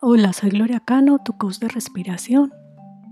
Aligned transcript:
Hola, 0.00 0.32
soy 0.32 0.50
Gloria 0.50 0.78
Cano, 0.78 1.18
tu 1.24 1.36
coach 1.36 1.58
de 1.58 1.66
respiración, 1.66 2.54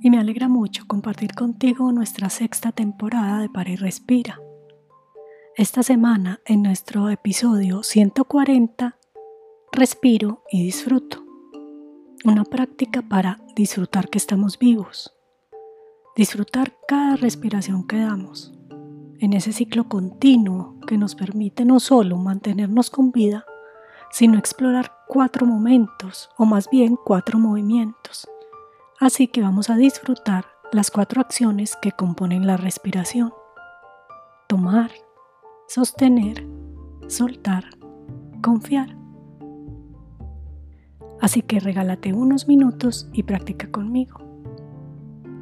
y 0.00 0.08
me 0.08 0.18
alegra 0.18 0.48
mucho 0.48 0.86
compartir 0.86 1.34
contigo 1.34 1.92
nuestra 1.92 2.30
sexta 2.30 2.72
temporada 2.72 3.42
de 3.42 3.50
Para 3.50 3.68
y 3.68 3.76
Respira. 3.76 4.40
Esta 5.58 5.82
semana, 5.82 6.40
en 6.46 6.62
nuestro 6.62 7.10
episodio 7.10 7.82
140, 7.82 8.96
respiro 9.72 10.42
y 10.50 10.64
disfruto. 10.64 11.22
Una 12.24 12.44
práctica 12.44 13.02
para 13.02 13.42
disfrutar 13.54 14.08
que 14.08 14.16
estamos 14.16 14.58
vivos. 14.58 15.14
Disfrutar 16.16 16.72
cada 16.88 17.16
respiración 17.16 17.86
que 17.86 17.98
damos. 17.98 18.58
En 19.18 19.34
ese 19.34 19.52
ciclo 19.52 19.86
continuo 19.86 20.80
que 20.86 20.96
nos 20.96 21.14
permite 21.14 21.66
no 21.66 21.78
solo 21.78 22.16
mantenernos 22.16 22.88
con 22.88 23.12
vida, 23.12 23.44
sino 24.10 24.38
explorar 24.38 24.92
cuatro 25.06 25.46
momentos 25.46 26.30
o 26.36 26.44
más 26.44 26.68
bien 26.70 26.96
cuatro 26.96 27.38
movimientos. 27.38 28.28
Así 28.98 29.28
que 29.28 29.42
vamos 29.42 29.70
a 29.70 29.76
disfrutar 29.76 30.46
las 30.72 30.90
cuatro 30.90 31.20
acciones 31.20 31.76
que 31.80 31.92
componen 31.92 32.46
la 32.46 32.56
respiración. 32.56 33.32
Tomar, 34.48 34.90
sostener, 35.66 36.46
soltar, 37.08 37.64
confiar. 38.42 38.96
Así 41.20 41.42
que 41.42 41.60
regálate 41.60 42.12
unos 42.12 42.48
minutos 42.48 43.08
y 43.12 43.22
practica 43.22 43.70
conmigo. 43.70 44.20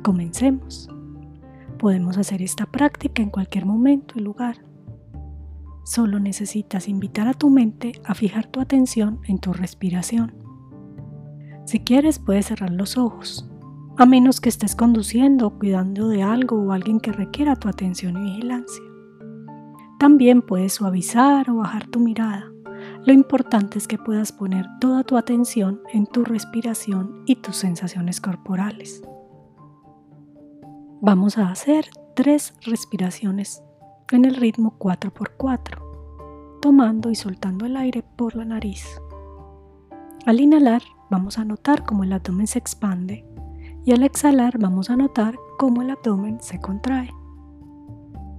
Comencemos. 0.03 0.89
Podemos 1.79 2.19
hacer 2.19 2.43
esta 2.43 2.67
práctica 2.67 3.23
en 3.23 3.31
cualquier 3.31 3.65
momento 3.65 4.15
y 4.17 4.21
lugar. 4.21 4.65
Solo 5.89 6.21
necesitas 6.21 6.87
invitar 6.87 7.29
a 7.29 7.33
tu 7.33 7.49
mente 7.49 7.93
a 8.05 8.13
fijar 8.15 8.47
tu 8.47 8.61
atención 8.61 9.21
en 9.27 9.39
tu 9.39 9.55
respiración. 9.55 10.35
Si 11.65 11.81
quieres 11.81 12.19
puedes 12.19 12.45
cerrar 12.45 12.69
los 12.69 12.99
ojos, 12.99 13.51
a 13.97 14.05
menos 14.05 14.43
que 14.43 14.51
estés 14.51 14.77
conduciendo 14.77 15.47
o 15.47 15.59
cuidando 15.59 16.09
de 16.09 16.23
algo 16.23 16.63
o 16.63 16.73
alguien 16.73 17.01
que 17.01 17.11
requiera 17.11 17.57
tu 17.57 17.71
atención 17.71 18.19
y 18.19 18.33
vigilancia. 18.33 18.85
También 19.99 20.43
puedes 20.43 20.75
suavizar 20.75 21.49
o 21.49 21.57
bajar 21.57 21.87
tu 21.87 22.01
mirada. 22.01 22.53
Lo 23.07 23.15
importante 23.15 23.79
es 23.79 23.89
que 23.89 23.97
puedas 23.97 24.31
poner 24.31 24.67
toda 24.83 25.05
tu 25.05 25.17
atención 25.17 25.81
en 25.95 26.07
tu 26.07 26.23
respiración 26.23 27.23
y 27.25 27.37
tus 27.37 27.57
sensaciones 27.57 28.21
corporales. 28.21 29.03
Vamos 31.01 31.39
a 31.39 31.49
hacer 31.49 31.87
tres 32.15 32.53
respiraciones 32.61 33.63
en 34.13 34.25
el 34.25 34.35
ritmo 34.35 34.75
4x4, 34.79 36.61
tomando 36.61 37.11
y 37.11 37.15
soltando 37.15 37.67
el 37.67 37.77
aire 37.77 38.03
por 38.17 38.37
la 38.37 38.45
nariz. 38.45 38.85
Al 40.27 40.41
inhalar 40.41 40.83
vamos 41.11 41.39
a 41.39 41.45
notar 41.45 41.85
cómo 41.85 42.05
el 42.05 42.13
abdomen 42.13 42.47
se 42.47 42.59
expande 42.59 43.25
y 43.85 43.93
al 43.93 44.03
exhalar 44.03 44.59
vamos 44.59 44.91
a 44.91 44.97
notar 44.97 45.39
cómo 45.59 45.83
el 45.83 45.91
abdomen 45.91 46.41
se 46.41 46.61
contrae. 46.61 47.11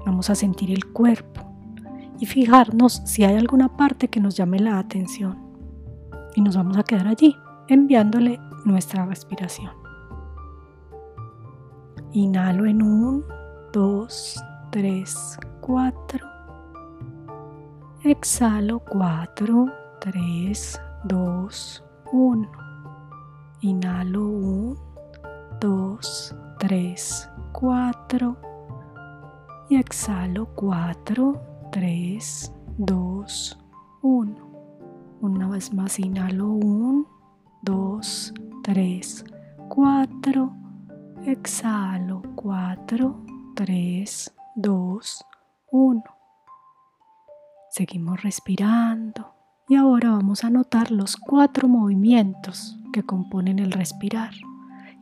Vamos 0.06 0.30
a 0.30 0.36
sentir 0.36 0.72
el 0.72 0.92
cuerpo 0.92 1.42
y 2.20 2.26
fijarnos 2.26 3.02
si 3.06 3.24
hay 3.24 3.36
alguna 3.36 3.76
parte 3.76 4.08
que 4.08 4.20
nos 4.20 4.36
llame 4.36 4.60
la 4.60 4.80
atención. 4.80 5.38
Y 6.36 6.42
nos 6.42 6.56
vamos 6.56 6.78
a 6.78 6.84
quedar 6.84 7.08
allí 7.08 7.36
enviándole 7.68 8.40
nuestra 8.66 9.06
respiración. 9.06 9.72
Inhalo 12.12 12.66
en 12.66 12.82
1, 12.82 13.24
2, 13.74 14.44
3, 14.72 15.40
4. 15.70 16.20
Exhalo 18.04 18.80
4, 18.80 19.72
3, 20.00 20.82
2, 21.04 21.84
1. 22.12 22.50
Inhalo 23.62 24.24
1, 24.30 24.76
2, 25.62 26.36
3, 26.58 27.30
4. 27.52 28.38
Y 29.70 29.76
exhalo 29.76 30.48
4, 30.56 31.40
3, 31.72 32.52
2, 32.80 33.60
1. 34.02 34.36
Una 35.22 35.50
vez 35.50 35.72
más 35.72 36.00
inhalo 36.00 36.48
1, 36.48 37.06
2, 37.62 38.34
3, 38.64 39.24
4. 39.68 40.52
Exhalo 41.28 42.24
4, 42.34 43.16
3, 43.54 44.34
2, 44.56 45.26
1. 45.30 45.39
Seguimos 47.70 48.24
respirando 48.24 49.34
y 49.68 49.76
ahora 49.76 50.12
vamos 50.12 50.44
a 50.44 50.50
notar 50.50 50.92
los 50.92 51.16
cuatro 51.16 51.68
movimientos 51.68 52.78
que 52.92 53.04
componen 53.04 53.60
el 53.60 53.72
respirar 53.72 54.34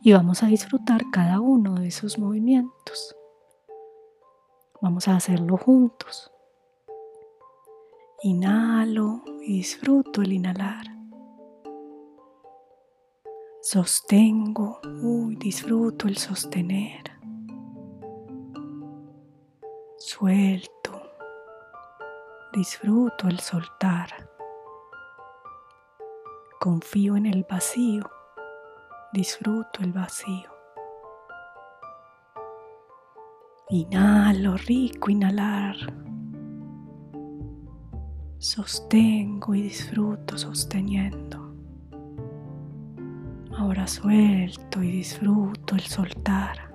y 0.02 0.12
vamos 0.12 0.42
a 0.42 0.46
disfrutar 0.46 1.02
cada 1.10 1.40
uno 1.40 1.74
de 1.74 1.88
esos 1.88 2.18
movimientos. 2.18 3.16
Vamos 4.80 5.08
a 5.08 5.16
hacerlo 5.16 5.56
juntos. 5.56 6.30
Inhalo 8.22 9.24
y 9.42 9.58
disfruto 9.58 10.22
el 10.22 10.34
inhalar. 10.34 10.86
Sostengo, 13.60 14.80
uy, 15.02 15.36
disfruto 15.36 16.06
el 16.06 16.16
sostener. 16.16 17.17
Suelto. 20.00 21.02
Disfruto 22.52 23.26
el 23.26 23.40
soltar. 23.40 24.30
Confío 26.60 27.16
en 27.16 27.26
el 27.26 27.44
vacío. 27.50 28.08
Disfruto 29.12 29.80
el 29.80 29.92
vacío. 29.92 30.52
Inhalo, 33.70 34.56
rico 34.56 35.10
inhalar. 35.10 35.74
Sostengo 38.38 39.52
y 39.56 39.62
disfruto 39.62 40.38
sosteniendo. 40.38 41.56
Ahora 43.56 43.88
suelto 43.88 44.80
y 44.80 44.92
disfruto 44.92 45.74
el 45.74 45.80
soltar. 45.80 46.67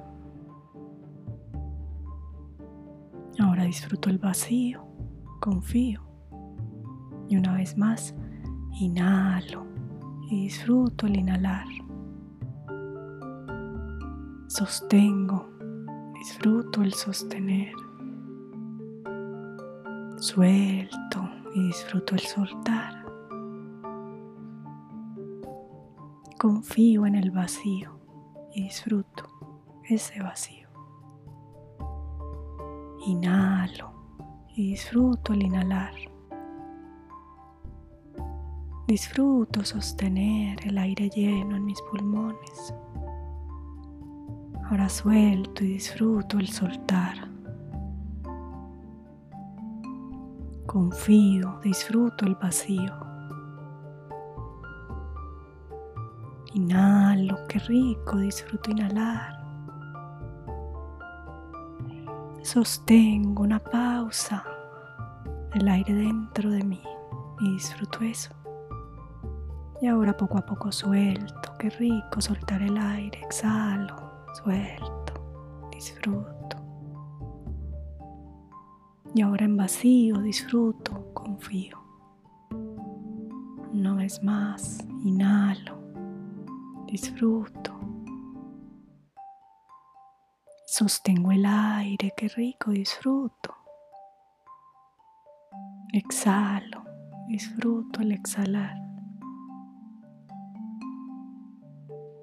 Disfruto 3.74 4.12
el 4.12 4.20
vacío, 4.20 4.86
confío. 5.40 6.04
Y 7.28 7.38
una 7.38 7.56
vez 7.56 7.76
más, 7.76 8.14
inhalo 8.80 9.66
y 10.30 10.44
disfruto 10.44 11.08
el 11.08 11.18
inhalar. 11.18 11.66
Sostengo, 14.48 15.50
disfruto 16.14 16.84
el 16.84 16.94
sostener. 16.94 17.74
Suelto 20.18 21.30
y 21.56 21.64
disfruto 21.66 22.14
el 22.14 22.22
soltar. 22.22 23.04
Confío 26.38 27.08
en 27.08 27.16
el 27.16 27.32
vacío 27.32 28.00
y 28.54 28.66
disfruto 28.66 29.24
ese 29.90 30.22
vacío. 30.22 30.63
Inhalo 33.06 33.92
y 34.56 34.70
disfruto 34.70 35.34
el 35.34 35.44
inhalar. 35.44 35.94
Disfruto 38.88 39.66
sostener 39.66 40.58
el 40.66 40.78
aire 40.78 41.10
lleno 41.10 41.58
en 41.58 41.66
mis 41.66 41.82
pulmones. 41.82 42.74
Ahora 44.66 44.88
suelto 44.88 45.66
y 45.66 45.74
disfruto 45.74 46.40
el 46.40 46.48
soltar. 46.48 47.30
Confío, 50.66 51.60
disfruto 51.62 52.26
el 52.26 52.36
vacío. 52.36 52.94
Inhalo, 56.54 57.38
qué 57.50 57.60
rico, 57.60 58.18
disfruto 58.18 58.72
inhalar. 58.72 59.43
Sostengo 62.44 63.44
una 63.44 63.60
pausa, 63.60 64.44
el 65.54 65.68
aire 65.68 65.94
dentro 65.94 66.52
de 66.52 66.64
mí 66.64 66.82
y 67.40 67.54
disfruto 67.54 68.00
eso. 68.02 68.32
Y 69.82 69.88
ahora 69.88 70.16
poco 70.16 70.38
a 70.38 70.46
poco 70.46 70.72
suelto, 70.72 71.54
qué 71.58 71.70
rico 71.70 72.22
soltar 72.22 72.62
el 72.62 72.78
aire, 72.78 73.20
exhalo, 73.22 73.96
suelto, 74.44 75.70
disfruto. 75.72 76.58
Y 79.16 79.22
ahora 79.22 79.46
en 79.46 79.56
vacío 79.58 80.18
disfruto, 80.22 81.14
confío. 81.14 81.80
Una 83.72 83.96
vez 83.96 84.22
más, 84.22 84.86
inhalo, 85.04 85.78
disfruto. 86.88 87.63
Sostengo 90.84 91.32
el 91.32 91.46
aire, 91.46 92.12
qué 92.18 92.28
rico, 92.28 92.72
disfruto. 92.72 93.56
Exhalo, 95.94 96.84
disfruto 97.30 98.02
el 98.02 98.12
exhalar. 98.12 98.76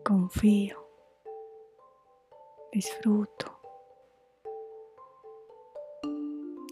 confío, 0.04 0.76
disfruto. 2.70 3.46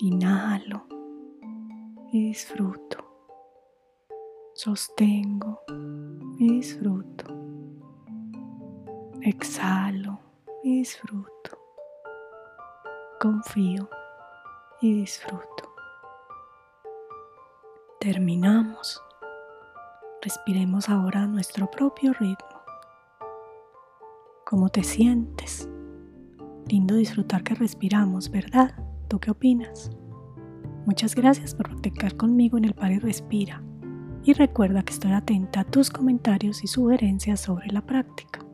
Inhalo 0.00 0.86
y 2.12 2.26
disfruto. 2.28 2.98
Sostengo 4.52 5.62
y 6.38 6.58
disfruto. 6.58 7.24
Exhalo 9.22 10.18
y 10.62 10.80
disfruto. 10.80 11.57
Confío 13.20 13.90
y 14.80 15.00
disfruto. 15.00 15.74
Terminamos. 17.98 19.02
Respiremos 20.22 20.88
ahora 20.88 21.22
a 21.22 21.26
nuestro 21.26 21.68
propio 21.68 22.12
ritmo. 22.12 22.62
¿Cómo 24.46 24.68
te 24.68 24.84
sientes? 24.84 25.68
Lindo 26.68 26.94
disfrutar 26.94 27.42
que 27.42 27.56
respiramos, 27.56 28.30
¿verdad? 28.30 28.72
¿Tú 29.08 29.18
qué 29.18 29.32
opinas? 29.32 29.90
Muchas 30.86 31.16
gracias 31.16 31.56
por 31.56 31.70
practicar 31.70 32.16
conmigo 32.16 32.56
en 32.56 32.66
el 32.66 32.74
par 32.74 32.92
y 32.92 33.00
respira. 33.00 33.64
Y 34.22 34.32
recuerda 34.34 34.84
que 34.84 34.92
estoy 34.92 35.10
atenta 35.10 35.60
a 35.60 35.64
tus 35.64 35.90
comentarios 35.90 36.62
y 36.62 36.68
sugerencias 36.68 37.40
sobre 37.40 37.66
la 37.72 37.84
práctica. 37.84 38.47